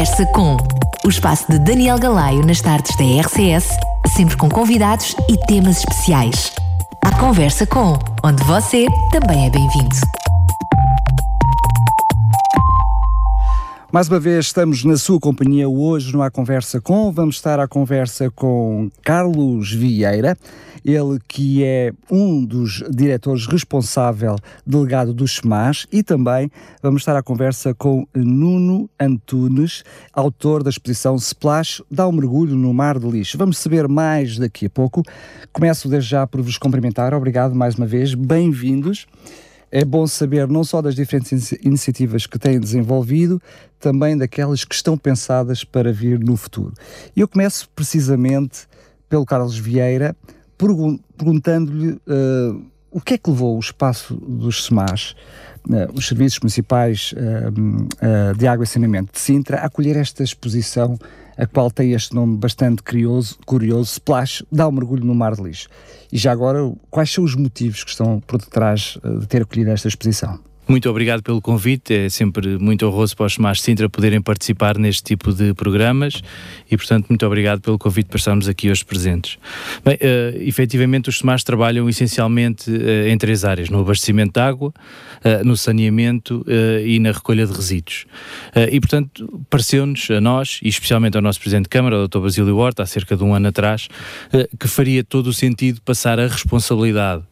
[0.00, 0.56] Conversa com
[1.04, 3.68] o espaço de Daniel Galaio nas tardes da RCS,
[4.16, 6.54] sempre com convidados e temas especiais.
[7.02, 10.19] A Conversa com, onde você também é bem-vindo.
[13.92, 17.10] Mais uma vez estamos na sua companhia hoje no A Conversa Com.
[17.10, 20.38] Vamos estar à conversa com Carlos Vieira,
[20.84, 26.48] ele que é um dos diretores responsável delegado do SEMAS e também
[26.80, 32.72] vamos estar à conversa com Nuno Antunes, autor da exposição Splash, dá um mergulho no
[32.72, 33.36] mar de lixo.
[33.36, 35.02] Vamos saber mais daqui a pouco.
[35.52, 37.12] Começo desde já por vos cumprimentar.
[37.12, 38.14] Obrigado mais uma vez.
[38.14, 39.08] Bem-vindos
[39.70, 43.40] é bom saber não só das diferentes iniciativas que têm desenvolvido,
[43.78, 46.74] também daquelas que estão pensadas para vir no futuro.
[47.16, 48.68] Eu começo precisamente
[49.08, 50.16] pelo Carlos Vieira,
[50.58, 55.14] perguntando-lhe uh, o que é que levou o espaço dos SEMAS,
[55.68, 60.98] uh, os Serviços Municipais uh, de Água e Saneamento de Sintra, a acolher esta exposição,
[61.40, 65.42] a qual tem este nome bastante curioso, curioso Splash, dá um mergulho no mar de
[65.42, 65.68] lixo.
[66.12, 69.88] E já agora, quais são os motivos que estão por detrás de ter acolhido esta
[69.88, 70.38] exposição?
[70.68, 75.02] Muito obrigado pelo convite, é sempre muito honroso para os Tomás Sintra poderem participar neste
[75.02, 76.22] tipo de programas
[76.70, 79.36] e, portanto, muito obrigado pelo convite para estarmos aqui hoje presentes.
[79.84, 84.68] Bem, uh, efetivamente, os Tomás trabalham essencialmente uh, em três áreas: no abastecimento de água,
[84.68, 86.44] uh, no saneamento
[86.84, 88.04] e na recolha de resíduos.
[88.70, 92.18] e, portanto, pareceu-nos a nós, e especialmente ao nosso Presidente de Câmara, o Dr.
[92.20, 93.88] Basílio Horta, há cerca de um ano atrás,
[94.58, 97.22] que faria todo o sentido passar a responsabilidade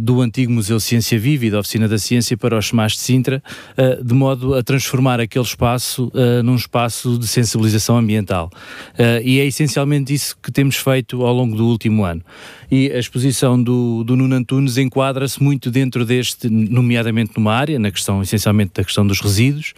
[0.00, 3.42] do antigo Museu Ciência Viva e da Oficina da Ciência para os SEMAS de Sintra,
[3.76, 8.50] uh, de modo a transformar aquele espaço uh, num espaço de sensibilização ambiental.
[8.94, 12.22] Uh, e é essencialmente isso que temos feito ao longo do último ano.
[12.70, 17.90] E a exposição do, do Nuno Antunes enquadra-se muito dentro deste, nomeadamente numa área, na
[17.90, 19.72] questão, essencialmente da questão dos resíduos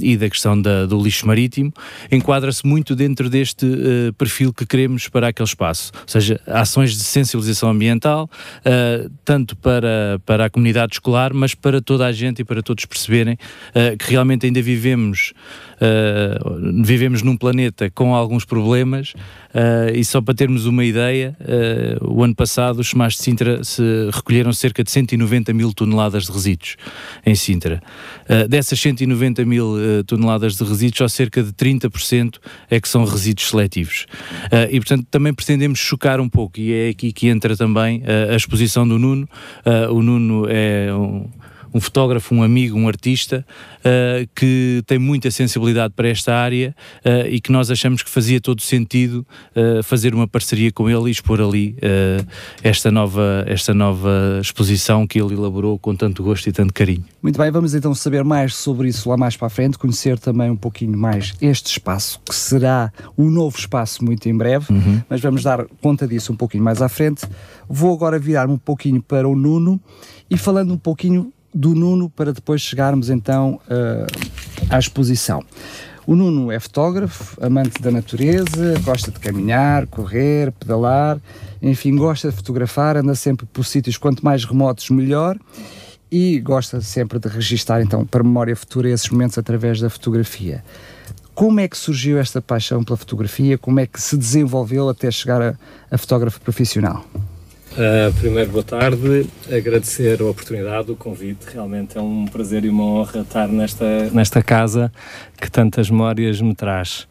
[0.00, 1.72] e da questão da, do lixo marítimo,
[2.12, 3.66] enquadra-se muito dentro deste
[4.16, 5.90] perfil que queremos para aquele espaço.
[5.94, 8.30] Ou seja, ações de sensibilização ambiental,
[9.24, 13.34] tanto para, para a comunidade escolar, mas para toda a gente e para todos perceberem
[13.34, 15.32] uh, que realmente ainda vivemos,
[15.80, 19.12] uh, vivemos num planeta com alguns problemas
[19.54, 21.36] uh, e só para termos uma ideia,
[22.00, 26.32] o ano passado os Semás de Sintra se recolheram cerca de 190 mil toneladas de
[26.32, 26.76] resíduos
[27.24, 27.82] em Sintra.
[28.48, 32.36] dessas 190 mil toneladas de resíduos, só cerca de 30%
[32.70, 34.06] é que são resíduos seletivos.
[34.70, 38.86] e portanto também pretendemos chocar um pouco e é aqui que entra também a exposição
[38.86, 39.28] do Nuno.
[39.90, 41.26] o Nuno é um,
[41.72, 43.44] um, fotógrafo, um amigo, um artista
[43.80, 46.74] uh, que tem muita sensibilidade para esta área
[47.04, 51.08] uh, e que nós achamos que fazia todo sentido uh, fazer uma parceria com ele
[51.08, 51.76] e expor ali
[52.62, 57.04] esta, nova, esta nova exposição que ele elaborou com tanto gosto e tanto carinho.
[57.22, 60.50] Muito bem, vamos então saber mais sobre isso lá mais para a frente, conhecer também
[60.50, 65.02] um pouquinho mais este espaço, que será um novo espaço muito em breve, uhum.
[65.08, 67.26] mas vamos dar conta disso um pouquinho mais à frente.
[67.68, 69.80] Vou agora virar-me um pouquinho para o Nuno
[70.30, 74.06] e falando um pouquinho do Nuno para depois chegarmos então uh,
[74.70, 75.42] à exposição.
[76.06, 81.18] O Nuno é fotógrafo, amante da natureza, gosta de caminhar, correr, pedalar,
[81.60, 85.36] enfim, gosta de fotografar, anda sempre por sítios quanto mais remotos melhor
[86.10, 90.64] e gosta sempre de registar então para memória futura esses momentos através da fotografia.
[91.34, 93.58] Como é que surgiu esta paixão pela fotografia?
[93.58, 95.54] Como é que se desenvolveu até chegar a,
[95.90, 97.04] a fotógrafo profissional?
[97.72, 99.26] Uh, primeiro, boa tarde.
[99.50, 101.46] Agradecer a oportunidade, o convite.
[101.52, 104.92] Realmente é um prazer e uma honra estar nesta, nesta casa
[105.40, 107.06] que tantas memórias me traz.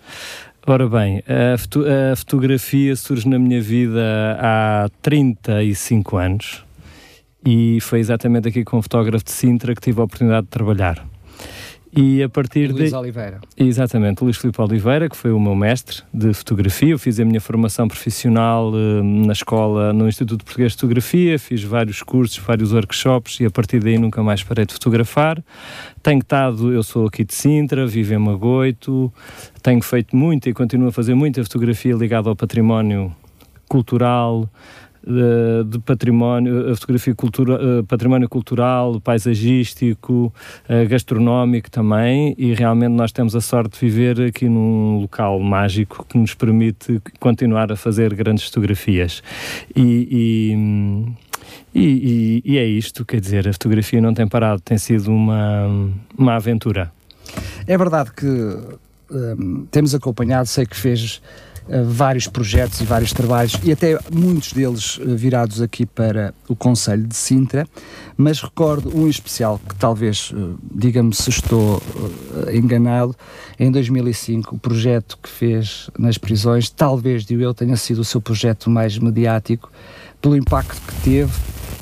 [0.65, 6.65] Ora bem, a, foto a fotografia surge na minha vida há 35 anos
[7.45, 11.07] e foi exatamente aqui com o fotógrafo de Sintra que tive a oportunidade de trabalhar.
[11.99, 12.95] E a partir Luís de...
[12.95, 13.39] Oliveira.
[13.57, 16.89] Exatamente, Luís Filipe Oliveira, que foi o meu mestre de fotografia.
[16.89, 21.63] Eu fiz a minha formação profissional uh, na escola, no Instituto Português de Fotografia, fiz
[21.63, 25.43] vários cursos, vários workshops e a partir daí nunca mais parei de fotografar.
[26.03, 29.11] Tenho estado, eu sou aqui de Sintra, vivo em Magoito,
[29.63, 33.11] tenho feito muito e continuo a fazer muita fotografia ligada ao património
[33.67, 34.47] cultural,
[35.63, 40.33] de, património, a fotografia cultura, uh, património cultural, paisagístico,
[40.69, 46.05] uh, gastronómico também, e realmente nós temos a sorte de viver aqui num local mágico
[46.07, 49.23] que nos permite continuar a fazer grandes fotografias.
[49.75, 51.15] E,
[51.73, 55.89] e, e, e é isto, quer dizer, a fotografia não tem parado, tem sido uma,
[56.17, 56.91] uma aventura.
[57.65, 58.27] É verdade que
[59.11, 61.21] um, temos acompanhado, sei que fez
[61.85, 67.05] vários projetos e vários trabalhos, e até muitos deles uh, virados aqui para o Conselho
[67.05, 67.67] de Sintra,
[68.15, 70.33] mas recordo um especial que talvez,
[70.73, 71.81] diga-me se estou
[72.53, 73.15] enganado,
[73.59, 78.21] em 2005, o projeto que fez nas prisões, talvez, digo eu, tenha sido o seu
[78.21, 79.71] projeto mais mediático,
[80.21, 81.31] pelo impacto que teve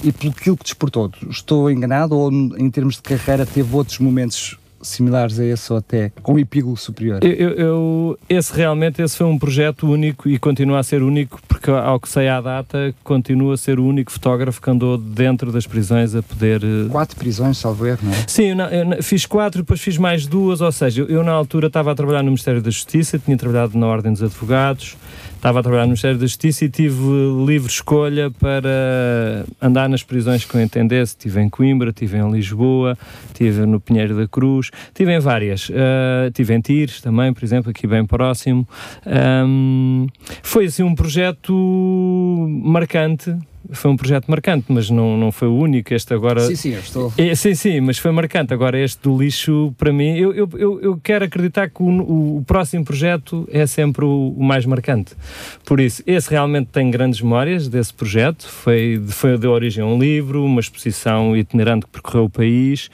[0.03, 1.11] e pelo que desportou.
[1.29, 6.11] Estou enganado ou em termos de carreira teve outros momentos similares a esse ou até
[6.21, 7.19] com epígolo superior?
[7.23, 11.69] Eu, eu, esse realmente esse foi um projeto único e continua a ser único porque
[11.71, 15.65] ao que sei à data continua a ser o único fotógrafo que andou dentro das
[15.65, 16.61] prisões a poder...
[16.63, 18.25] Eh, quatro prisões, salvo erro, não é?
[18.27, 21.67] Sim, eu, eu, fiz quatro, depois fiz mais duas, ou seja, eu, eu na altura
[21.67, 24.95] estava a trabalhar no Ministério da Justiça, tinha trabalhado na Ordem dos Advogados,
[25.45, 26.97] estava a trabalhar no Ministério da Justiça e tive
[27.45, 31.11] livre escolha para andar nas prisões que eu entendesse.
[31.11, 32.97] Estive em Coimbra, estive em Lisboa,
[33.27, 35.69] estive no Pinheiro da Cruz, estive em várias.
[35.69, 38.67] Uh, estive em Tires também, por exemplo, aqui bem próximo.
[39.05, 40.07] Um,
[40.41, 41.53] foi assim um projeto
[42.63, 43.37] marcante
[43.71, 45.93] foi um projeto marcante, mas não, não foi o único.
[45.93, 46.41] Este agora.
[46.41, 47.13] Sim, sim, eu estou.
[47.17, 48.53] É, sim, sim, mas foi marcante.
[48.53, 52.43] Agora, este do lixo, para mim, eu, eu, eu, eu quero acreditar que o, o,
[52.45, 55.13] próximo projeto é sempre o, o, mais marcante.
[55.65, 58.47] Por isso, esse realmente tem grandes memórias desse projeto.
[58.47, 62.89] Foi, foi deu origem a um livro, uma exposição itinerante que percorreu o país.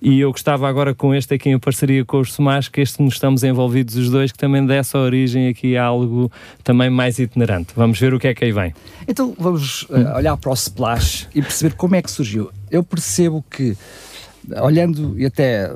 [0.00, 3.14] E eu gostava agora com este aqui em parceria com os Somás, que este nos
[3.14, 6.30] estamos envolvidos os dois, que também desse origem aqui a algo
[6.64, 7.72] também mais itinerante.
[7.76, 8.74] Vamos ver o que é que aí vem.
[9.06, 9.82] Então, vamos.
[9.82, 12.50] Uh, olhar para o Splash e perceber como é que surgiu.
[12.70, 13.76] Eu percebo que,
[14.60, 15.72] olhando e até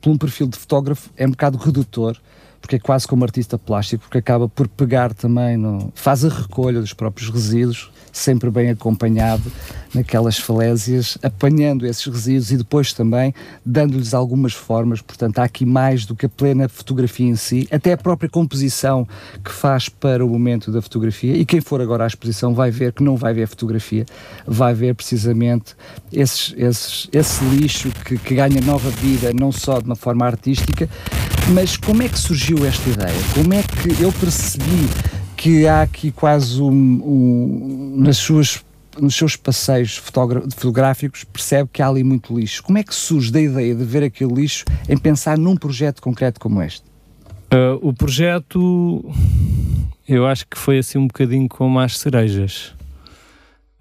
[0.00, 2.16] por um perfil de fotógrafo, é um bocado redutor,
[2.62, 6.80] porque é quase como artista plástico, porque acaba por pegar também, no, faz a recolha
[6.80, 9.50] dos próprios resíduos, sempre bem acompanhado
[9.94, 15.00] naquelas falésias, apanhando esses resíduos e depois também dando-lhes algumas formas.
[15.00, 19.06] Portanto, há aqui mais do que a plena fotografia em si, até a própria composição
[19.44, 21.36] que faz para o momento da fotografia.
[21.36, 24.06] E quem for agora à exposição vai ver que não vai ver fotografia,
[24.46, 25.74] vai ver precisamente
[26.12, 30.88] esses, esses, esse lixo que, que ganha nova vida, não só de uma forma artística,
[31.48, 33.18] mas como é que surgiu esta ideia?
[33.34, 34.88] Como é que eu percebi
[35.36, 38.64] que há aqui quase um, um, nas suas
[39.00, 42.62] nos seus passeios fotográficos percebe que há ali muito lixo.
[42.62, 46.38] Como é que surge da ideia de ver aquele lixo em pensar num projeto concreto
[46.38, 46.84] como este?
[47.52, 49.02] Uh, o projeto,
[50.06, 52.74] eu acho que foi assim um bocadinho como as cerejas.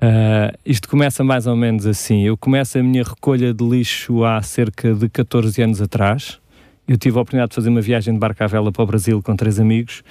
[0.01, 2.23] Uh, isto começa mais ou menos assim.
[2.23, 6.40] Eu começo a minha recolha de lixo há cerca de 14 anos atrás
[6.91, 9.21] eu tive a oportunidade de fazer uma viagem de barco à vela para o Brasil
[9.23, 10.03] com três amigos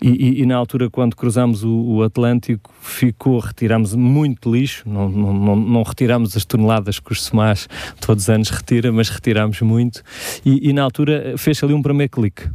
[0.00, 5.08] e, e, e na altura, quando cruzamos o, o, Atlântico, ficou, retiramos muito lixo, não,
[5.08, 7.68] não, não, não retiramos as toneladas que os SEMAS
[8.00, 10.02] todos os anos retira, mas retiramos muito
[10.46, 12.48] e, e na altura fez ali um primeiro clique.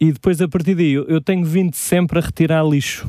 [0.00, 3.06] E depois, a partir daí, eu, eu, tenho vindo sempre a retirar lixo.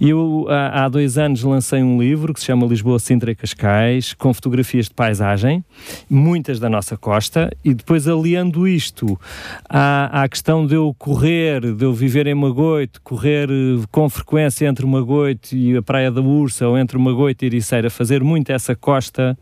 [0.00, 4.14] Eu, há, há dois anos, lancei um livro que se chama Lisboa, Sintra e Cascais,
[4.14, 5.64] com fotografias de paisagem,
[6.08, 9.18] muitas da nossa costa, e depois aliando isto isto
[9.68, 14.66] à, à questão de eu correr, de eu viver em Magoite, correr eh, com frequência
[14.66, 18.74] entre Magoite e a Praia da Ursa, ou entre Magoite e Ericeira, fazer muito essa
[18.74, 19.36] costa,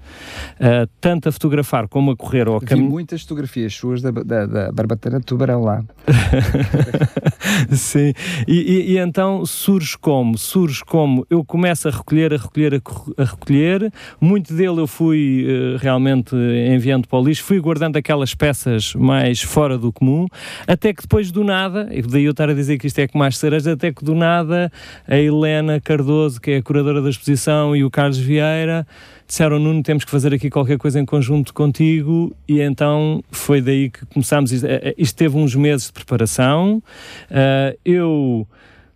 [0.55, 2.91] uh, tanto a fotografar como a correr ou a caminhar.
[2.91, 5.85] muitas fotografias suas da, da, da Barbatana de Tubarão lá.
[7.71, 8.13] Sim,
[8.49, 10.39] e, e, e, então surge como?
[10.39, 15.47] Surge como eu começo a recolher, a recolher, a, a recolher, muito dele eu fui
[15.47, 20.27] uh, realmente enviando para o lixo, fui guardando aquelas peças mais mais fora do comum,
[20.67, 23.25] até que depois do nada, e daí eu estar a dizer que isto é como
[23.25, 24.71] as cerejas, até que do nada
[25.07, 28.87] a Helena Cardoso, que é a curadora da exposição, e o Carlos Vieira
[29.27, 33.91] disseram, Nuno, temos que fazer aqui qualquer coisa em conjunto contigo, e então foi daí
[33.91, 34.53] que começámos.
[34.53, 36.81] Isto, eh, isto teve uns meses de preparação.
[37.29, 38.47] Uh, eu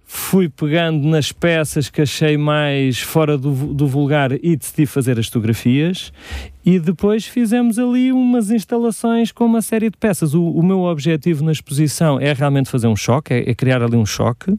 [0.05, 5.27] fui pegando nas peças que achei mais fora do, do vulgar e decidi fazer as
[5.27, 6.13] fotografias
[6.65, 10.35] e depois fizemos ali umas instalações com uma série de peças.
[10.35, 13.97] O, o meu objetivo na exposição é realmente fazer um choque, é, é criar ali
[13.97, 14.59] um choque.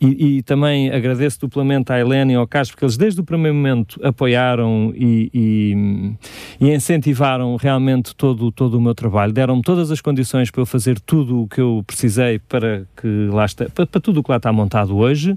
[0.00, 3.54] E, e, também agradeço duplamente à Helena e ao Carlos, porque eles desde o primeiro
[3.56, 6.14] momento apoiaram e, e,
[6.60, 9.32] e incentivaram realmente todo, todo o meu trabalho.
[9.32, 13.46] Deram-me todas as condições para eu fazer tudo o que eu precisei para que lá
[13.46, 15.34] está, para, para tudo o que lá está montado hoje.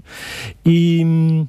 [0.64, 1.46] E,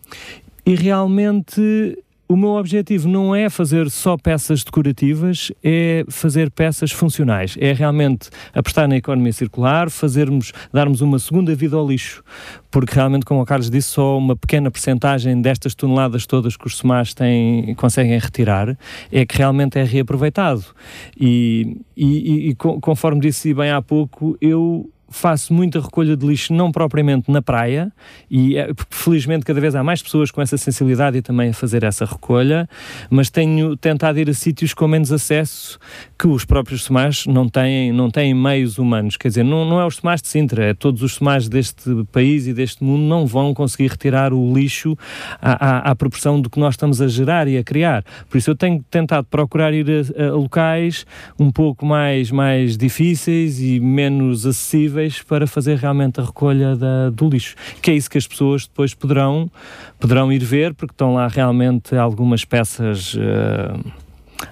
[0.66, 1.98] e realmente
[2.34, 7.56] o meu objetivo não é fazer só peças decorativas, é fazer peças funcionais.
[7.60, 12.24] É realmente apostar na economia circular, fazermos, darmos uma segunda vida ao lixo.
[12.72, 16.78] Porque realmente, como o Carlos disse, só uma pequena percentagem destas toneladas todas que os
[16.78, 18.76] SEMAS têm, conseguem retirar
[19.12, 20.64] é que realmente é reaproveitado.
[21.20, 26.72] E, e, e conforme disse bem há pouco, eu faço muita recolha de lixo, não
[26.72, 27.92] propriamente na praia,
[28.30, 31.84] e é, felizmente cada vez há mais pessoas com essa sensibilidade e também a fazer
[31.84, 32.68] essa recolha,
[33.10, 35.78] mas tenho tentado ir a sítios com menos acesso
[36.18, 39.16] que os próprios Tomás não têm, não têm meios humanos.
[39.16, 42.48] Quer dizer, não, não é os Tomás de Sintra, é todos os Tomás deste país
[42.48, 44.98] e deste mundo não vão conseguir retirar o lixo
[45.40, 48.04] à, à, à proporção do que nós estamos a gerar e a criar.
[48.30, 51.06] Por isso eu tenho tentado procurar ir a, a locais
[51.40, 57.30] um pouco mais, mais difíceis e menos acessíveis para fazer realmente a recolha da, do
[57.30, 57.56] lixo.
[57.82, 59.50] Que é isso que as pessoas depois poderão,
[60.00, 63.14] poderão ir ver, porque estão lá realmente algumas peças.
[63.14, 64.04] Uh,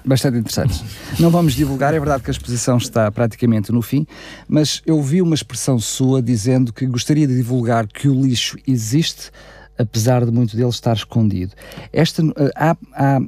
[0.06, 0.84] bastante interessantes.
[1.20, 4.06] Não vamos divulgar, é verdade que a exposição está praticamente no fim,
[4.48, 9.32] mas eu vi uma expressão sua dizendo que gostaria de divulgar que o lixo existe,
[9.78, 11.54] apesar de muito dele estar escondido.
[11.92, 13.22] Esta, eh, há, há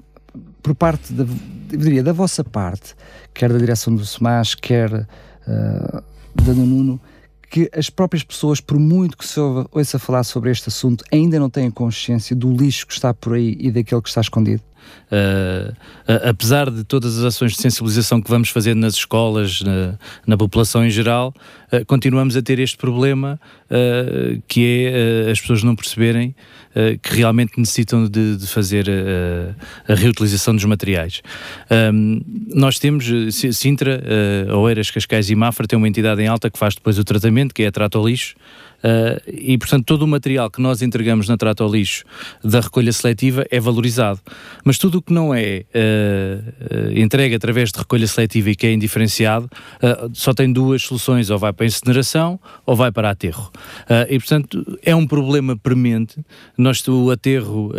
[0.62, 1.26] por parte da,
[1.70, 2.96] diria, da vossa parte,
[3.34, 6.04] quer da direção do SEMAS, quer uh,
[6.36, 7.00] da Nuno,
[7.54, 11.52] que as próprias pessoas, por muito que se ouça falar sobre este assunto, ainda não
[11.52, 14.64] têm consciência do lixo que está por aí e daquele que está escondido?
[15.14, 15.74] Uh,
[16.28, 20.84] apesar de todas as ações de sensibilização que vamos fazer nas escolas, na, na população
[20.84, 21.34] em geral,
[21.72, 26.36] uh, continuamos a ter este problema uh, que é as pessoas não perceberem
[27.04, 28.90] que realmente necessitam de, de fazer
[29.88, 31.22] a reutilização dos materiais.
[31.94, 32.20] Um,
[32.52, 34.02] nós temos Sintra,
[34.56, 37.62] Oeiras, Cascais e Mafra tem uma entidade em alta que faz depois o tratamento, que
[37.62, 38.34] é a Trato Lixo,
[38.84, 42.04] Uh, e, portanto, todo o material que nós entregamos na trata ao lixo
[42.44, 44.20] da recolha seletiva é valorizado.
[44.64, 48.68] Mas tudo o que não é uh, uh, entregue através de recolha seletiva e que
[48.68, 49.50] é indiferenciado,
[50.14, 53.52] só tem duas soluções: ou vai para incineração ou vai para aterro.
[54.10, 56.18] e, portanto, é um problema premente.
[56.58, 57.72] Nós, o aterro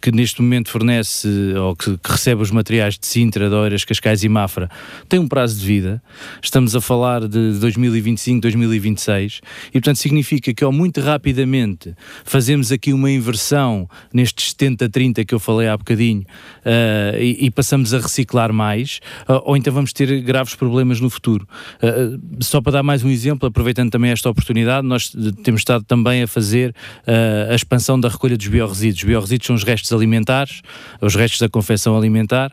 [0.00, 4.22] que neste momento fornece ou que, que, recebe os materiais de Sintra, de Oeiras, Cascais
[4.22, 4.70] e Mafra,
[5.08, 6.02] tem um prazo de vida.
[6.42, 12.70] Estamos a falar de 2025, 2026 e, portanto, significa significa que, ou muito rapidamente, fazemos
[12.70, 17.98] aqui uma inversão nestes 70-30 que eu falei há bocadinho uh, e, e, passamos a
[17.98, 21.46] reciclar mais, uh, ou então vamos ter graves problemas no futuro.
[21.82, 25.12] Uh, só para dar mais um exemplo, aproveitando também esta oportunidade, nós
[25.42, 26.74] temos estado também a fazer
[27.50, 28.98] a expansão da recolha dos biorresíduos.
[28.98, 30.62] Os biorresíduos são os restos alimentares,
[31.00, 32.52] os restos da confecção alimentar,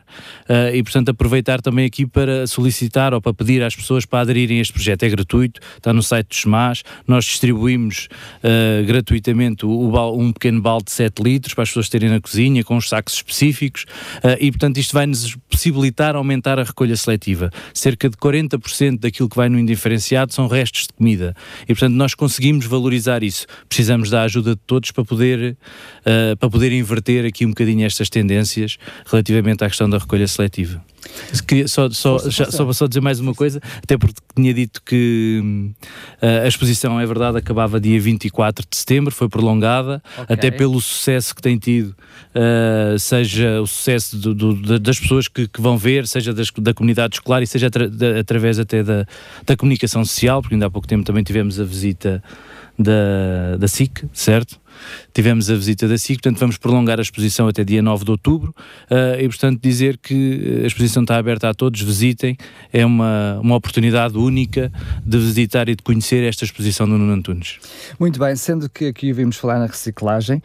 [0.72, 4.60] e portanto aproveitar também aqui para solicitar ou para pedir às pessoas para aderirem a
[4.60, 5.02] este projeto.
[5.02, 8.08] É gratuito, está no site dos SMAS, nós distribuímos distribuímos
[8.42, 12.20] uh, gratuitamente o, o, um pequeno balde de 7 litros para as pessoas terem na
[12.20, 13.84] cozinha, com os sacos específicos,
[14.18, 17.50] uh, e portanto isto vai-nos possibilitar aumentar a recolha seletiva.
[17.74, 21.34] Cerca de 40% daquilo que vai no indiferenciado são restos de comida.
[21.64, 23.46] E portanto nós conseguimos valorizar isso.
[23.68, 25.56] Precisamos da ajuda de todos para poder,
[26.00, 30.82] uh, para poder inverter aqui um bocadinho estas tendências relativamente à questão da recolha seletiva.
[31.66, 35.40] Só, só, já, só, só dizer mais uma coisa, até porque tinha dito que
[36.22, 40.34] uh, a exposição, é verdade, acabava dia 24 de setembro, foi prolongada, okay.
[40.34, 41.94] até pelo sucesso que tem tido,
[42.34, 46.72] uh, seja o sucesso do, do, das pessoas que, que, vão ver, seja das, da
[46.72, 49.06] comunidade escolar e seja atra, da, através até da,
[49.44, 52.22] da comunicação social, porque ainda há pouco tempo também tivemos a visita
[52.78, 54.60] da, da SIC, certo?
[55.12, 58.54] Tivemos a visita da SIC, portanto vamos prolongar a exposição até dia 9 de outubro
[58.90, 62.36] uh, e portanto dizer que a exposição está aberta a todos, visitem,
[62.72, 64.72] é uma, uma oportunidade única
[65.04, 67.58] de visitar e de conhecer esta exposição do Nuno Antunes.
[67.98, 70.42] Muito bem, sendo que aqui vimos falar na reciclagem,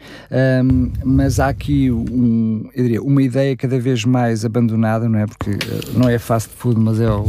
[0.64, 5.26] um, mas há aqui um, diria, uma ideia cada vez mais abandonada, não é?
[5.26, 7.24] Porque uh, não é fast food, mas é o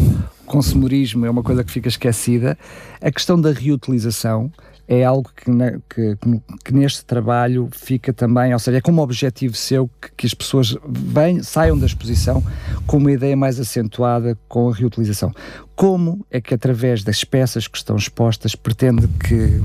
[0.45, 2.57] consumorismo, é uma coisa que fica esquecida.
[3.01, 4.51] A questão da reutilização,
[4.87, 5.51] é algo que,
[5.89, 6.17] que,
[6.63, 10.77] que, neste trabalho fica também, ou seja, é como objetivo seu que, que as pessoas
[10.87, 12.43] bem, saiam da exposição
[12.85, 15.33] com uma ideia mais acentuada com a reutilização.
[15.75, 19.61] Como é que através das peças que estão expostas pretende que,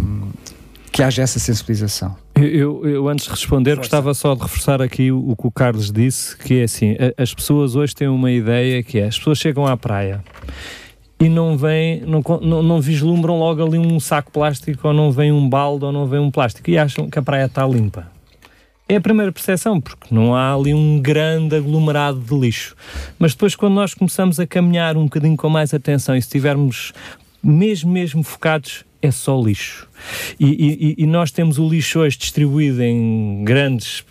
[0.90, 2.16] que haja essa sensibilização?
[2.34, 3.82] Eu, eu, antes de responder, Força.
[3.82, 7.22] gostava só de reforçar aqui o, o, que o Carlos disse, que é assim, a,
[7.22, 10.24] as pessoas hoje têm uma ideia que é, as pessoas chegam à praia
[11.20, 15.46] e não vem, não, não, vislumbram logo ali um saco plástico ou não vem um
[15.46, 18.10] balde ou não vem um plástico e acham que a praia está limpa.
[18.88, 22.74] É a primeira percepção, porque não há ali um grande aglomerado de lixo.
[23.18, 26.92] Mas depois, quando nós começamos a caminhar um bocadinho com mais atenção e se estivermos
[27.42, 29.86] mesmo, mesmo focados, é só lixo.
[30.40, 34.04] E, e, e nós temos o lixo hoje distribuído em grandes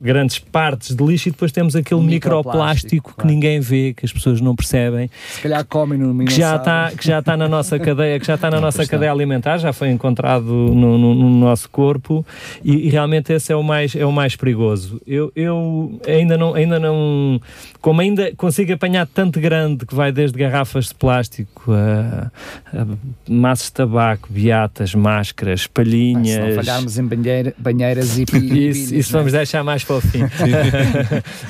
[0.00, 3.30] grandes partes de lixo e depois temos aquele microplástico, microplástico que claro.
[3.30, 5.10] ninguém vê, que as pessoas não percebem.
[5.30, 8.34] Se calhar comem no que já está Que já está na nossa cadeia, que já
[8.34, 12.24] está na nossa cadeia alimentar, já foi encontrado no, no, no nosso corpo
[12.62, 15.00] e, e, realmente esse é o mais, é o mais perigoso.
[15.06, 17.40] Eu, eu ainda, não, ainda não,
[17.80, 22.30] como ainda consigo apanhar tanto grande que vai desde garrafas de plástico a,
[22.72, 22.86] a
[23.28, 26.34] maços de tabaco, beatas, máscaras, palhinhas.
[26.34, 29.38] se não falharmos em banheira, banheiras e, e isso, isso vamos é?
[29.38, 30.20] deixar mais para o fim.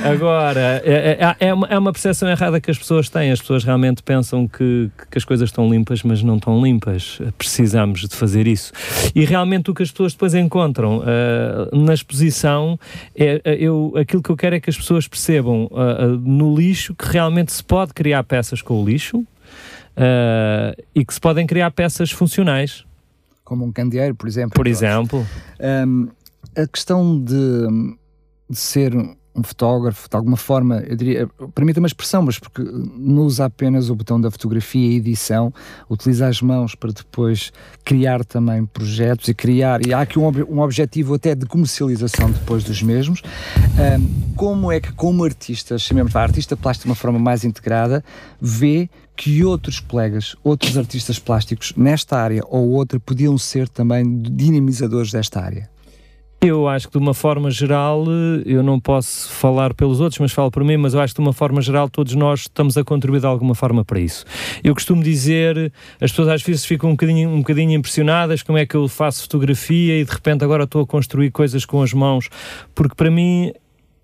[0.05, 3.31] Agora, é, é, é, uma, é percepção errada que as pessoas têm.
[3.33, 7.21] As pessoas realmente pensam que, que as coisas estão limpas, mas não estão limpas.
[7.39, 8.73] Precisamos de fazer isso.
[9.15, 12.79] E realmente o que as pessoas depois encontram uh, na exposição
[13.15, 17.07] é eu, aquilo que eu quero é que as pessoas percebam uh, no lixo que
[17.09, 19.19] realmente se pode criar peças com o lixo.
[19.19, 22.85] Uh, e que se podem criar peças funcionais.
[23.43, 24.51] Como um candeeiro, por exemplo.
[24.55, 25.27] Por exemplo.
[25.59, 26.09] Um,
[26.55, 27.97] a questão de
[28.49, 28.95] de ser
[29.37, 33.91] um fotógrafo, de alguma forma, eu diria, permita uma expressão, mas porque não usa apenas
[33.91, 35.53] o botão da fotografia e edição,
[35.91, 37.53] utiliza as mãos para depois
[37.85, 42.65] criar também projetos e criar, e há aqui um, um objetivo até de comercialização depois
[42.65, 43.21] dos mesmos.
[43.79, 48.03] Um, como é que, como artista, chamemos a artista plástico de uma forma mais integrada,
[48.41, 55.11] vê que outros colegas, outros artistas plásticos nesta área ou outra podiam ser também dinamizadores
[55.11, 55.76] desta área?
[56.47, 60.31] Eu acho que de uma forma geral, eh, eu não posso falar pelos outros, mas
[60.31, 62.85] falo por mim, mas eu acho que de uma forma geral todos nós estamos a
[62.85, 64.25] contribuir de alguma forma para isso.
[64.63, 68.65] Eu costumo dizer, as pessoas às vezes ficam um bocadinho, um bocadinho impressionadas como é
[68.65, 72.29] que eu faço fotografia e de repente agora estou a construir coisas com as mãos,
[72.77, 73.51] porque para mim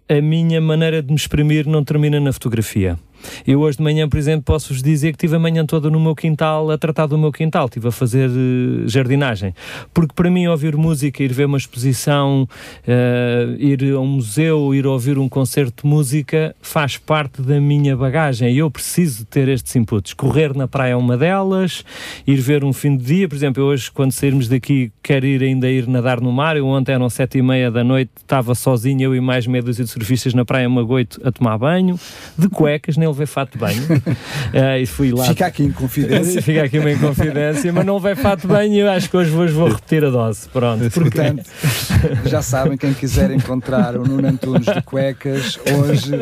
[0.08, 2.98] a minha maneira de me exprimir não termina na fotografia.
[3.46, 6.14] Eu hoje de manhã, por exemplo, posso-vos dizer que tive a manhã toda no meu
[6.14, 9.54] quintal a tratar do meu quintal, estive a fazer uh, jardinagem.
[9.92, 12.48] Porque para mim ouvir música, ir ver uma exposição,
[12.86, 17.96] uh, ir a um museu, ir ouvir um concerto de música, faz parte da minha
[17.96, 18.52] bagagem.
[18.52, 20.14] E eu preciso ter estes inputs.
[20.14, 21.84] Correr na praia é uma delas,
[22.26, 25.68] ir ver um fim de dia, por exemplo, hoje quando sairmos daqui quero ir ainda
[25.70, 29.14] ir nadar no mar, eu ontem eram sete e meia da noite, estava sozinho, eu
[29.14, 31.98] e mais meia dúzia de surfistas na praia Magoito a tomar banho,
[32.36, 33.82] de cuecas, nem levei fato de banho.
[33.82, 35.24] uh, e fui lá.
[35.24, 36.40] Fica aqui em confidência.
[36.42, 39.30] Fica aqui uma inconfidência, mas não levei fato de banho e eu acho que hoje
[39.30, 40.48] vou, vou repetir a dose.
[40.48, 40.90] Pronto.
[40.90, 41.10] Porque...
[41.10, 41.44] Portanto,
[42.26, 46.12] já sabem, quem quiser encontrar o Nuno Antunes de cuecas, hoje.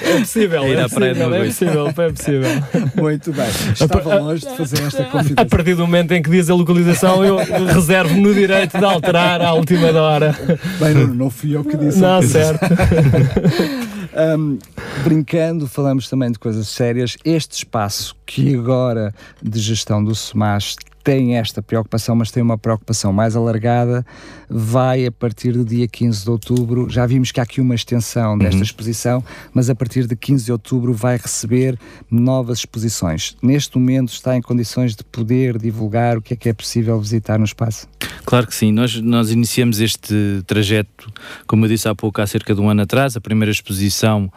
[0.00, 2.50] é possível, Ir é, possível, é possível, é possível.
[2.94, 3.48] Muito bem.
[3.72, 5.42] Estava longe de fazer esta confidência.
[5.42, 9.40] A partir do momento em que diz a localização, eu reservo no direito de alterar
[9.42, 10.34] à última hora.
[10.78, 11.98] Bem, Nuno, não fui eu que disse.
[11.98, 12.66] Não, certo.
[14.14, 14.58] Um,
[15.04, 17.16] brincando, falamos também de coisas sérias.
[17.24, 23.12] Este espaço que agora de gestão do SEMAS tem esta preocupação, mas tem uma preocupação
[23.12, 24.04] mais alargada,
[24.48, 26.88] vai a partir do dia 15 de outubro.
[26.88, 28.62] Já vimos que há aqui uma extensão desta uhum.
[28.62, 31.78] exposição, mas a partir de 15 de outubro vai receber
[32.10, 33.36] novas exposições.
[33.42, 37.38] Neste momento está em condições de poder divulgar o que é que é possível visitar
[37.38, 37.88] no espaço?
[38.24, 38.72] Claro que sim.
[38.72, 41.12] Nós, nós iniciamos este trajeto,
[41.46, 43.16] como eu disse há pouco, há cerca de um ano atrás.
[43.16, 44.30] A primeira exposição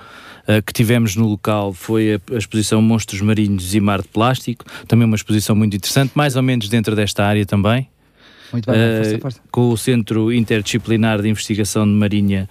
[0.47, 4.65] uh, que tivemos no local foi a, a, exposição Monstros Marinhos e Mar de Plástico,
[4.87, 7.87] também uma exposição muito interessante, mais ou menos dentro desta área também.
[8.51, 9.41] Muito bem, uh, força, força.
[9.51, 12.47] com o Centro Interdisciplinar de Investigação de Marinha,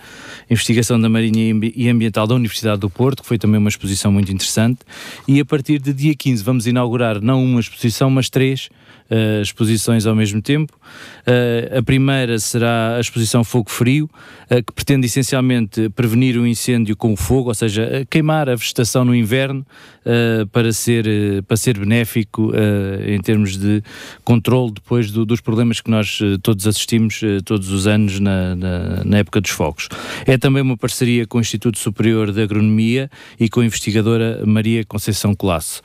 [0.51, 4.31] Investigação da Marinha e Ambiental da Universidade do Porto, que foi também uma exposição muito
[4.33, 4.81] interessante.
[5.27, 8.69] E a partir de dia 15 vamos inaugurar não uma exposição, mas três
[9.11, 10.73] uh, exposições ao mesmo tempo.
[11.27, 14.09] Uh, a primeira será a exposição Fogo Frio,
[14.51, 19.05] uh, que pretende essencialmente prevenir o incêndio com o fogo, ou seja, queimar a vegetação
[19.05, 19.67] no inverno
[20.53, 21.07] para, ser,
[21.49, 22.53] para ser benéfico
[23.07, 23.83] em termos de
[24.23, 29.19] controle depois do, dos problemas que nós todos assistimos todos os anos na, na, na,
[29.19, 29.89] época dos fogos.
[30.27, 34.85] É também uma parceria com o Instituto Superior de Agronomia e com a investigadora Maria
[34.85, 35.81] Conceição Colasso.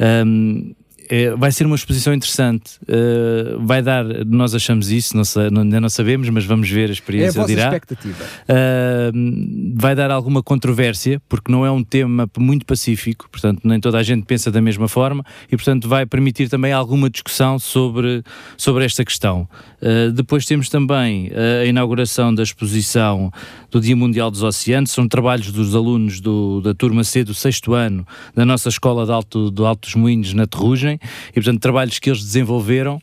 [0.00, 0.74] Um,
[1.08, 2.78] é, vai ser uma exposição interessante.
[2.82, 6.92] Uh, vai dar, nós achamos isso, não, não, ainda não sabemos, mas vamos ver a
[6.92, 7.62] experiência é a dirá.
[7.64, 8.24] expectativa.
[8.24, 13.98] Uh, vai dar alguma controvérsia, porque não é um tema muito pacífico, portanto, nem toda
[13.98, 18.22] a gente pensa da mesma forma, e portanto vai permitir também alguma discussão sobre,
[18.56, 19.48] sobre esta questão.
[19.80, 21.30] Uh, depois temos também
[21.62, 23.32] a inauguração da exposição
[23.70, 27.74] do Dia Mundial dos Oceanos, são trabalhos dos alunos do, da turma C do sexto
[27.74, 30.97] ano da nossa Escola de Alto, do Alto dos Moinhos na Terrugem,
[31.30, 33.00] e portanto trabalhos que eles desenvolveram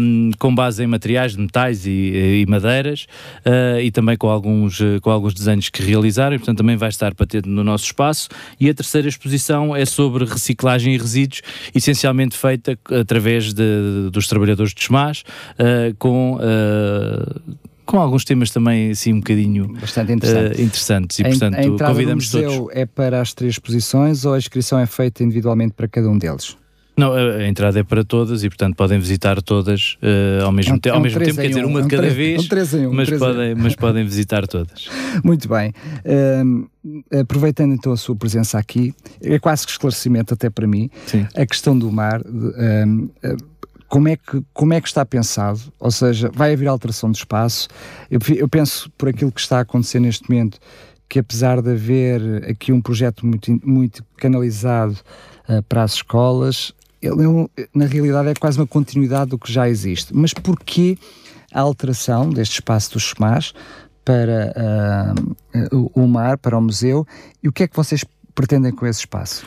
[0.00, 3.06] um, com base em materiais de metais e, e madeiras
[3.46, 7.14] uh, e também com alguns, com alguns desenhos que realizaram, e portanto também vai estar
[7.14, 8.28] patente no nosso espaço.
[8.60, 11.42] E a terceira exposição é sobre reciclagem e resíduos,
[11.74, 18.90] essencialmente feita através de, dos trabalhadores de SMAS, uh, com uh, com alguns temas também
[18.90, 20.58] assim um bocadinho Bastante interessante.
[20.58, 21.18] uh, interessantes.
[21.18, 22.76] E, portanto, a, a entrada convidamos do museu todos.
[22.76, 26.56] é para as três exposições ou a inscrição é feita individualmente para cada um deles?
[26.96, 30.76] Não, a, entrada é para todas e, portanto, podem visitar todas uh, ao mesmo, É
[30.76, 31.90] um- te- é ao um mesmo tempo, quer em dizer, um, uma é de um
[31.90, 33.18] cada vez, um três em um, mas, um.
[33.18, 34.86] podem, mas podem visitar todas.
[35.24, 35.72] Muito bem.
[36.44, 36.66] Hum,
[37.20, 41.26] aproveitando então a sua presença aqui, é quase que esclarecimento até para mim, Sim.
[41.34, 43.08] a questão do mar, hum,
[43.88, 45.60] como é, que, como é que está pensado?
[45.78, 47.68] Ou seja, vai haver alteração de espaço?
[48.10, 50.58] Eu, eu penso, por aquilo que está a acontecer neste momento,
[51.08, 54.96] que apesar de haver aqui um projeto muito, muito canalizado
[55.46, 56.72] ah, para as escolas,
[57.06, 60.14] ele é na realidade é quase uma continuidade do que já existe.
[60.14, 60.98] Mas porquê
[61.52, 63.52] a alteração deste espaço dos SEMAS
[64.04, 65.14] para
[65.72, 67.06] o, o mar, para o museu,
[67.42, 69.46] e o que é que vocês pretendem com esse espaço?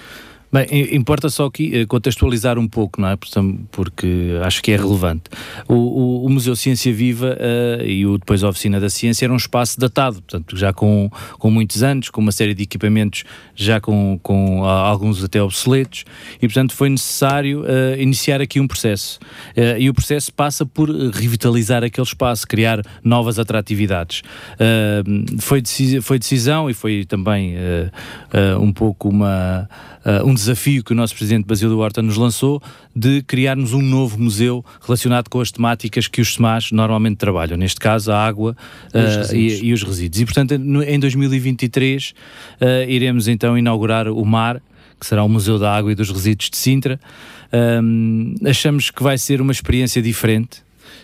[0.51, 3.17] Bem, importa só aqui eh, contextualizar um pouco, não é?
[3.69, 5.23] Porque acho que é relevante.
[5.67, 9.33] O, o- o Museu Ciência Viva eh, e o, depois a Oficina da Ciência era
[9.33, 13.81] um espaço datado, portanto, já com, com muitos anos, com uma série de equipamentos já
[13.81, 16.05] com, com alguns até obsoletos,
[16.41, 19.19] e portanto foi necessário eh, iniciar aqui um processo.
[19.77, 24.21] E o processo passa por revitalizar aquele espaço, criar novas atratividades.
[25.39, 27.55] Foi, decisi- foi decisão e foi também
[28.61, 29.67] um pouco uma,
[30.23, 32.61] um desafio que o nosso Presidente Basílio Horta nos lançou
[32.95, 37.79] de criarmos um novo museu relacionado com as temáticas que os SEMAS normalmente trabalham, neste
[37.79, 38.55] caso a água
[38.93, 39.61] E os resíduos.
[39.61, 40.21] e, e os resíduos.
[40.21, 42.13] E portanto no- em 2023
[42.61, 44.61] eh, iremos então inaugurar o MAR,
[44.99, 46.99] que será o Museu da Água e dos Resíduos de Sintra.
[47.51, 50.61] Ahm, achamos que vai ser uma experiência diferente.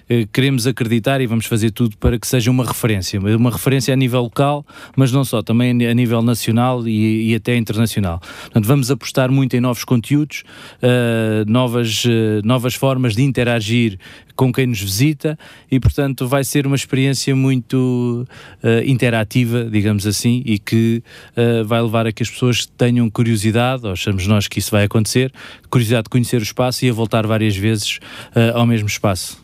[0.09, 3.97] Eh, Queremos acreditar e vamos fazer tudo para que seja uma referência, uma referência a
[3.97, 8.19] nível local, mas não só, também a nível nacional e, e até internacional.
[8.19, 10.43] Portanto, vamos apostar muito em novos conteúdos,
[10.81, 13.97] eh, novas, eh, novas formas de interagir
[14.35, 15.37] com quem nos visita
[15.69, 18.27] e, portanto, vai ser uma experiência muito
[18.61, 21.03] eh, interativa, digamos assim, e que
[21.35, 24.85] eh, vai levar a que as pessoas tenham curiosidade, ou achamos nós que isso vai
[24.85, 25.31] acontecer,
[25.69, 27.99] curiosidade de conhecer o espaço e a voltar várias vezes
[28.35, 29.37] eh, ao mesmo espaço.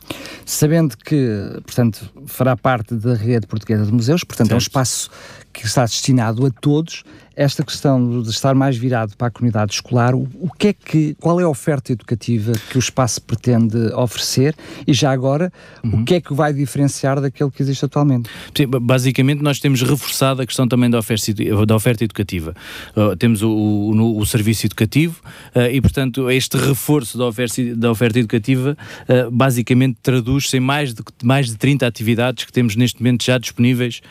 [0.46, 4.70] Sabendo que, portanto, fará parte da rede portuguesa de museus, portanto é um Certo.
[4.70, 5.10] espaço
[5.54, 7.04] que está destinado a todos,
[7.40, 11.16] esta questão de estar mais virado para a comunidade escolar, o, o que é que,
[11.22, 14.54] qual é a oferta educativa que o espaço pretende oferecer
[14.86, 15.50] e já agora,
[15.82, 18.30] o que é que vai diferenciar daquele que existe atualmente?
[18.56, 21.32] Sim, ba- Basicamente, nós temos reforçado a questão também da oferta,
[21.66, 22.54] da oferta educativa.
[22.94, 25.22] Uh, temos o, o- o serviço educativo
[25.56, 28.76] uh, e, portanto, este reforço da oferta, da oferta educativa
[29.08, 33.38] uh, basicamente traduz-se em mais de, mais de 30 atividades que temos neste momento já
[33.38, 34.02] disponíveis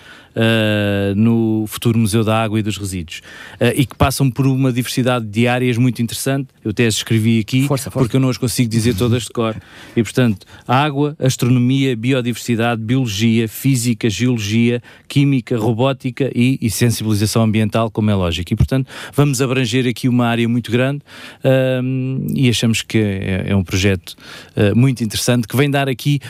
[1.17, 5.27] no futuro Museu da Água e dos Resíduos uh, e que passam por uma diversidade
[5.27, 6.49] de áreas muito interessante.
[6.65, 7.99] Eu até as escrevi aqui Força, força.
[7.99, 9.57] porque eu não as consigo dizer todas de cor.
[9.97, 18.11] E, portanto, água, astronomia, biodiversidade, biologia, física, geologia, química, robótica e, e sensibilização ambiental, como
[18.11, 18.53] é lógico.
[18.53, 21.03] E, portanto, vamos abranger aqui uma área muito grande
[21.45, 24.15] ahm, e achamos que é, é um projeto
[24.57, 26.21] ah, muito interessante que vem dar aqui,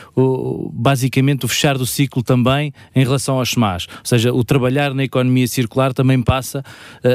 [0.72, 3.86] basicamente, o fechar do ciclo também em relação aos SMAs.
[3.90, 6.62] Ou seja, o trabalhar na economia circular também passa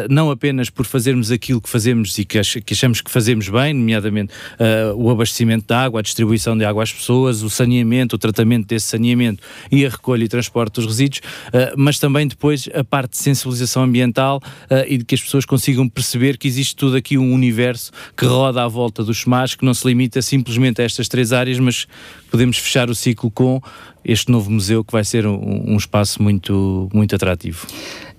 [0.10, 3.74] não apenas por fazermos aquilo que fazemos e que, ach- que achamos que fazemos bem,
[3.74, 8.20] nomeadamente ah, o abastecimento de água, a distribuição de água às pessoas, o saneamento, o
[8.20, 11.22] tratamento desse saneamento e a recolha e transporte dos resíduos,
[11.54, 14.42] ah, mas também depois a parte de sensibilização ambiental
[14.88, 18.64] e de que as pessoas consigam perceber que existe tudo aqui um universo que roda
[18.64, 21.86] à volta dos SMAs, que não se limita simplesmente a estas três áreas, mas
[22.32, 23.62] podemos fechar o ciclo com
[24.04, 27.66] este novo museu que vai ser um, um espaço muito, muito atrativo.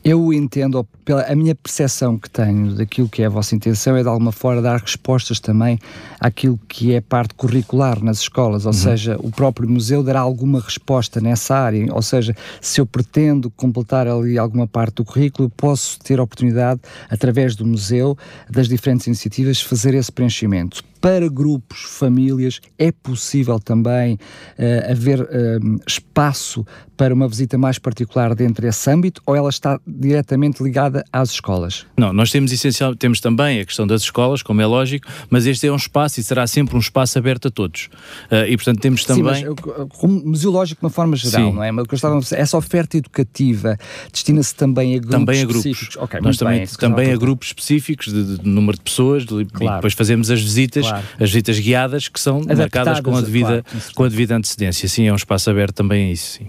[0.05, 4.03] Eu entendo, pela a minha percepção que tenho daquilo que é a vossa intenção é
[4.03, 5.79] de alguma forma dar respostas também
[6.21, 11.23] àquilo que é parte curricular nas escolas, ou seja, o próprio museu dará alguma resposta
[11.23, 16.21] nessa área, ou seja, se eu pretendo completar ali alguma parte do currículo, posso ter
[16.21, 18.15] a oportunidade, através do museu,
[18.51, 20.85] das diferentes iniciativas, fazer esse preenchimento.
[21.01, 24.19] Para grupos, famílias, é possível também
[24.57, 26.65] eh, haver eh, espaço
[26.97, 31.87] para uma visita mais particular dentro desse âmbito ou ela está diretamente ligada às escolas?
[31.97, 35.67] Não, nós temos essencial, temos também a questão das escolas, como é lógico, mas este
[35.67, 37.89] é um espaço e será sempre um espaço aberto a todos.
[38.31, 39.35] Ah, e portanto temos também.
[39.35, 41.57] Sim, mas como museológico de uma forma geral, Sim.
[41.57, 41.73] não é?
[41.73, 43.77] Mas o que eu estava a dizer, essa oferta educativa
[44.13, 45.67] destina-se também a grupos também a grupos.
[45.67, 45.97] específicos?
[45.97, 49.45] Ok, Nós também, bem, também a grupos específicos de, de número de pessoas de- e
[49.47, 49.77] Claro.
[49.77, 51.05] depois fazemos as visitas, Claro.
[51.21, 54.89] as visitas guiadas que são Adaptadas, marcadas com a, devida, claro, com a devida antecedência.
[54.89, 56.39] Sim, é um espaço aberto também a isso.
[56.39, 56.49] Sim.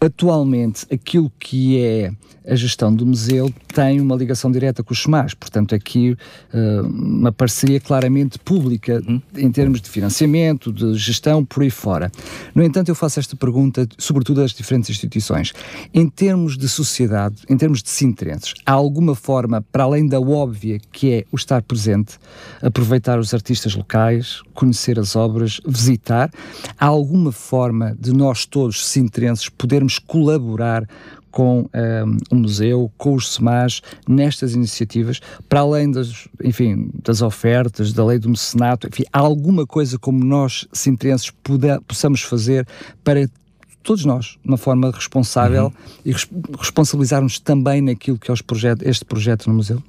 [0.00, 2.12] atualmente aquilo que é
[2.48, 6.16] a gestão do museu tem uma ligação direta com os SEMAS, portanto aqui
[6.52, 9.02] uh, uma parceria claramente pública
[9.36, 12.10] em termos de financiamento, de gestão, por aí fora.
[12.54, 15.52] No entanto, eu faço esta pergunta, sobretudo às diferentes instituições.
[15.92, 20.80] Em termos de sociedade, em termos de sintrenses, há alguma forma, para além da óbvia,
[20.90, 22.18] que é o estar presente,
[22.62, 26.30] aproveitar os artistas locais, conhecer as obras, visitar,
[26.78, 30.84] há alguma forma de nós todos, sintrenses, podermos colaborar
[31.30, 37.22] com um, ehm, o museu, com os SEMAS, nestas iniciativas, para além das, enfim, das
[37.22, 41.32] ofertas, da lei do mecenato, enfim, há alguma coisa como nós, sintrenses,
[41.86, 42.66] possamos fazer
[43.04, 43.28] para
[43.82, 45.72] todos nós, de uma forma responsável uhum.
[46.04, 49.82] e res responsabilizarmos também naquilo que é projeto, este projeto no museu?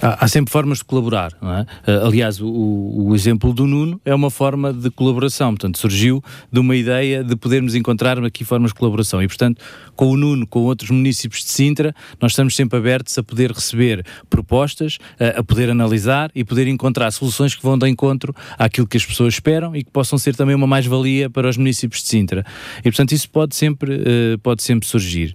[0.00, 1.92] Há, há, sempre formas de colaborar, é?
[1.92, 6.60] uh, aliás, o, o, exemplo do Nuno é uma forma de colaboração, portanto, surgiu de
[6.60, 9.62] uma ideia de podermos encontrar aqui formas de colaboração e, portanto,
[9.94, 14.04] com o Nuno, com outros municípios de Sintra, nós estamos sempre abertos a poder receber
[14.28, 18.96] propostas, uh, a poder analisar e poder encontrar soluções que vão de encontro àquilo que
[18.96, 22.44] as pessoas esperam e que possam ser também uma mais-valia para os municípios de Sintra.
[22.80, 25.34] E, portanto, isso pode sempre, uh, pode sempre surgir.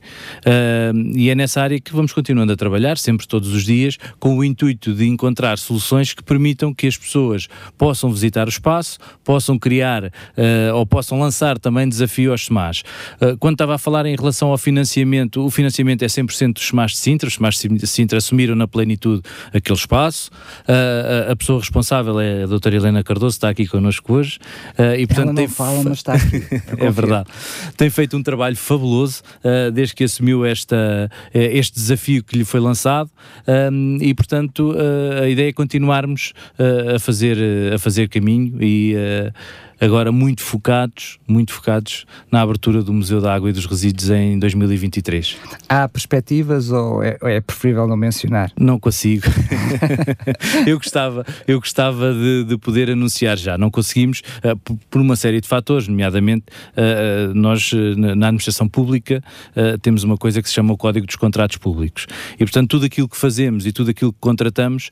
[1.15, 4.43] e é nessa área que vamos continuando a trabalhar, sempre todos os dias, com o
[4.49, 10.05] intuito de encontrar soluções que permitam que as pessoas possam visitar o espaço, possam criar
[10.05, 12.83] uh, ou possam lançar também desafio aos SEMAS.
[13.21, 16.91] Uh, quando estava a falar em relação ao financiamento, o financiamento é 100% dos SEMAS
[16.91, 19.21] de Sintra, os SEMAS de Sintra assumiram na plenitude
[19.53, 20.31] aquele espaço,
[20.67, 24.39] uh, a pessoa responsável é a doutora Helena Cardoso, está aqui connosco hoje,
[24.97, 25.47] e portanto Ela não tem...
[25.47, 26.43] fala, mas está aqui.
[26.77, 27.29] é verdade.
[27.77, 29.21] Tem feito um trabalho fabuloso
[29.73, 33.09] desde que assumiu esta, este desafio que lhe foi lançado
[33.99, 38.61] e portanto portanto, uh, a ideia é continuarmos uh, a, fazer, uh, a fazer caminho
[38.61, 38.95] e
[39.79, 44.37] agora muito focados, muito focados na abertura do Museu da Água e dos Resíduos em
[44.37, 45.37] 2023.
[45.67, 48.51] Há perspectivas ou é, é preferível não mencionar?
[48.59, 49.25] Não consigo.
[50.67, 53.57] eu gostava, eu gostava de, de, poder anunciar já.
[53.57, 54.57] Não conseguimos uh,
[54.89, 59.23] por uma série de fatores, nomeadamente uh, nós na administração pública
[59.55, 62.85] uh, temos uma coisa que se chama o Código dos Contratos Públicos e portanto tudo
[62.85, 64.89] aquilo que fazemos e tudo aquilo que contratamos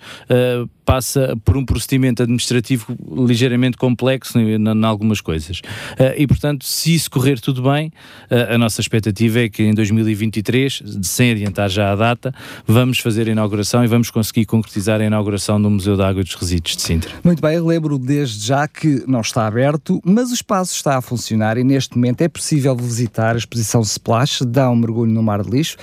[0.87, 2.95] passa por um procedimento administrativo
[3.27, 5.59] ligeiramente complexo em algumas coisas.
[5.59, 7.91] Uh, e, portanto, se isso correr tudo bem,
[8.31, 12.33] uh, a nossa expectativa é que em 2023, sem adiantar já a data,
[12.65, 16.35] vamos fazer a inauguração e vamos conseguir concretizar a inauguração do Museu da Água dos
[16.35, 17.11] Resíduos de Sintra.
[17.21, 21.57] Muito bem, lembro desde já que não está aberto, mas o espaço está a funcionar
[21.57, 25.49] e neste momento é possível visitar a exposição Splash, dá um mergulho no mar de
[25.49, 25.75] lixo,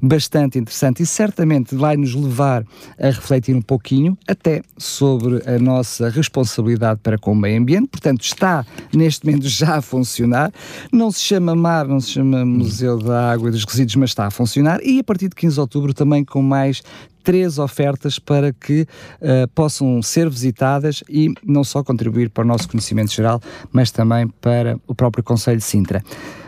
[0.00, 2.64] bastante interessante e certamente vai nos levar
[2.96, 8.22] a refletir um pouquinho, até sobre a nossa responsabilidade para com o meio ambiente, portanto
[8.22, 10.52] está neste momento já a funcionar,
[10.92, 14.26] não se chama MAR, não se chama Museu da Água e dos Resíduos, mas está
[14.26, 16.82] a funcionar e a partir de 15 de outubro também com mais
[17.22, 22.68] três ofertas para que uh, possam ser visitadas e não só contribuir para o nosso
[22.68, 26.02] conhecimento geral, mas também para o próprio Conselho de Sintra.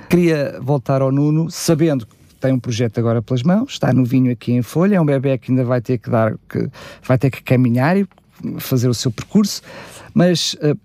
[0.09, 2.07] Queria voltar ao Nuno, sabendo
[2.45, 5.39] tem um projeto agora pelas mãos, está no vinho aqui em folha, é um bebê
[5.39, 6.69] que ainda vai ter que dar, que
[7.03, 8.07] vai ter que caminhar e
[8.59, 9.63] fazer o seu percurso,
[10.13, 10.79] mas uh,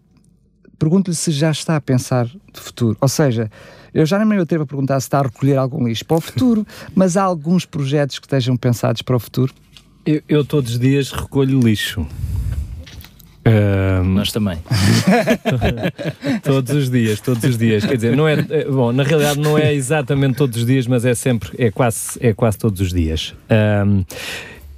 [0.78, 3.52] pergunto-lhe se já está a pensar de futuro, ou seja,
[3.93, 6.22] eu já nem me atrevo a perguntar se está a recolher algum lixo para o
[6.22, 9.54] futuro, mas há alguns projetos que estejam pensados para o futuro?
[10.06, 12.08] Eu, eu todos os dias recolho lixo.
[13.45, 14.58] Um, Nós também.
[16.43, 17.86] todos os dias, todos os dias.
[17.86, 21.06] Quer dizer, não é, é, bom, na realidade não é exatamente todos os dias, mas
[21.06, 23.34] é sempre, é quase, é quase todos os dias.
[23.86, 24.04] Um,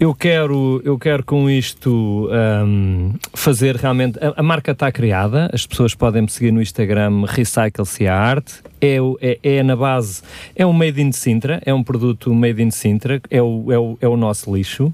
[0.01, 2.27] eu quero, eu quero com isto
[2.65, 4.17] um, fazer realmente.
[4.17, 8.63] A, a marca está criada, as pessoas podem me seguir no Instagram Recycle-se a Arte.
[8.81, 10.23] É, é, é, na base,
[10.55, 13.97] é um Made in Sintra, é um produto Made in Sintra, é o, é o,
[14.01, 14.93] é o nosso lixo uh,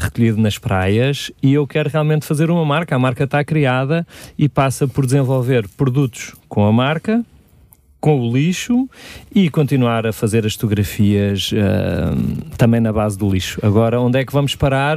[0.00, 2.96] recolhido nas praias e eu quero realmente fazer uma marca.
[2.96, 4.06] A marca está criada
[4.38, 7.22] e passa por desenvolver produtos com a marca,
[8.00, 8.88] com o lixo
[9.34, 13.60] e continuar a fazer as fotografias uh, também na base do lixo.
[13.62, 14.96] Agora, onde é que vamos parar?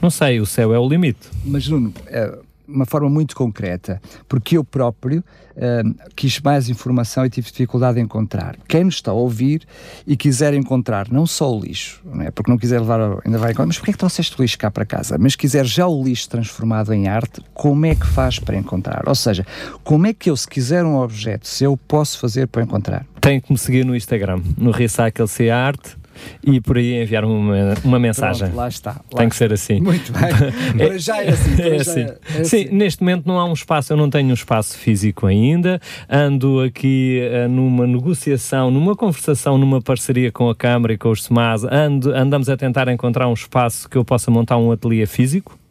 [0.00, 1.28] Não sei, o céu é o limite.
[1.44, 2.32] Mas, Nuno, é
[2.72, 5.22] uma forma muito concreta, porque eu próprio
[5.56, 8.56] uh, quis mais informação e tive dificuldade em encontrar.
[8.68, 9.62] Quem nos está a ouvir
[10.06, 12.30] e quiser encontrar não só o lixo, não é?
[12.30, 14.70] porque não quiser levar, ainda vai encontrar, mas porquê é que trouxeste o lixo cá
[14.70, 15.16] para casa?
[15.18, 19.04] Mas quiser já o lixo transformado em arte, como é que faz para encontrar?
[19.06, 19.46] Ou seja,
[19.84, 23.06] como é que eu, se quiser um objeto, se eu posso fazer para encontrar?
[23.20, 26.01] Tem que me seguir no Instagram, no Recycle Arte
[26.44, 28.48] e por aí enviar uma, uma mensagem.
[28.48, 28.92] Pronto, lá está.
[29.12, 29.80] Lá Tem que ser assim.
[29.80, 30.30] Muito bem.
[30.88, 31.62] Para já é assim.
[31.62, 32.00] É assim.
[32.00, 32.68] é Sim, assim.
[32.74, 35.80] neste momento não há um espaço, eu não tenho um espaço físico ainda.
[36.08, 41.24] Ando aqui eh, numa negociação, numa conversação, numa parceria com a Câmara e com os
[41.24, 41.64] SEMAS.
[41.64, 45.61] Ando, andamos a tentar encontrar um espaço que eu possa montar um ateliê físico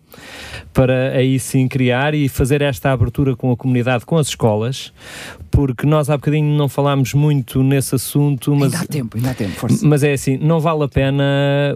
[0.74, 4.94] para aí sim criar e fazer esta abertura com a comunidade, com as escolas,
[5.50, 9.34] porque nós há bocadinho não falámos muito nesse assunto, mas Ainda há tempo, ainda há
[9.34, 9.86] tempo, força.
[9.86, 11.24] mas é assim, não vale a pena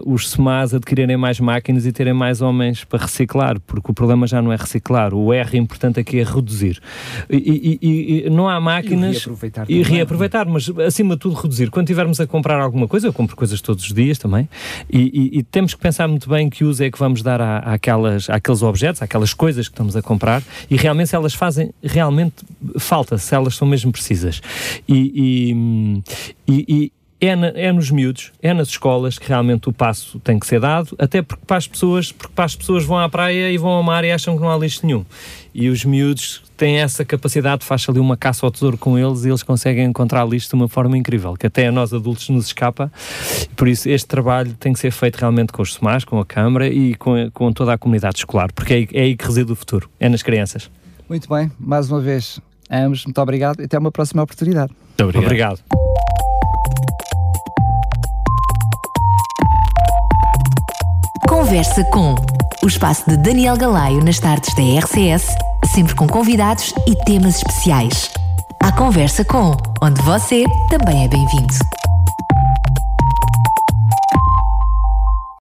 [0.04, 4.40] os SEMAS adquirirem mais máquinas e terem mais homens para reciclar, porque o problema já
[4.40, 6.80] não é reciclar, o R importante aqui é reduzir.
[7.28, 9.16] E, e- e- e não há máquinas.
[9.16, 11.70] reaproveitar E reaproveitar, mas acima de tudo reduzir.
[11.70, 14.48] Quando tivermos a comprar alguma coisa, eu compro coisas todos os dias também,
[14.90, 17.58] e, e- e temos que pensar muito bem que uso é que vamos dar à,
[17.58, 22.34] àquelas, àqueles objetos, àquelas coisas que estamos a comprar, e realmente se elas fazem realmente
[22.78, 24.40] falta, se elas são mesmo precisas.
[24.88, 26.02] E, e-
[26.48, 30.38] e- e é, na- é nos miúdos, é nas escolas que realmente o passo tem
[30.38, 33.50] que ser dado, até porque para as pessoas, porque para as pessoas vão à praia
[33.50, 35.04] e vão ao mar e acham que não há lixo nenhum.
[35.54, 39.28] E os miúdos têm essa capacidade, faz ali uma caça ao tesouro com eles e
[39.28, 42.92] eles conseguem encontrar lixo de uma forma incrível, que até a nós adultos nos escapa.
[43.56, 46.68] Por isso, este trabalho tem que ser feito realmente com os SEMAS, com a Câmara
[46.68, 49.56] e com, com toda a comunidade escolar, porque é, aí- é aí que reside o
[49.56, 50.70] futuro, é nas crianças.
[51.08, 52.38] Muito bem, mais uma vez,
[52.70, 54.72] ambos, muito obrigado e até uma próxima oportunidade.
[54.98, 55.24] Muito obrigado.
[55.62, 56.05] Obrigado.
[61.46, 62.16] Conversa com
[62.60, 65.28] o espaço de Daniel Galaio nas tardes da RCS,
[65.72, 68.10] sempre com convidados e temas especiais.
[68.58, 71.54] A Conversa com, onde você também é bem-vindo.